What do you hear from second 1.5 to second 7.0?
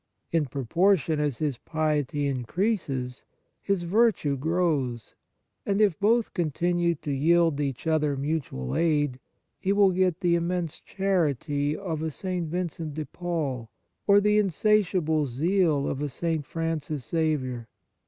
piety increases, his virtue grows, and if both continue